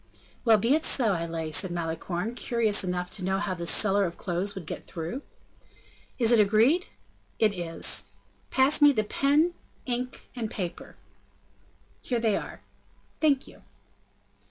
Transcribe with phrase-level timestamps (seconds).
[0.43, 4.05] "Well, be it so; I lay," said Malicorne, curious enough to know how this seller
[4.05, 5.21] of clothes would get through.
[6.17, 6.87] "Is it agreed?"
[7.37, 8.05] "It is."
[8.49, 9.53] "Pass me the pen,
[9.85, 10.95] ink, and paper."
[12.01, 12.63] "Here they are."
[13.19, 13.61] "Thank you."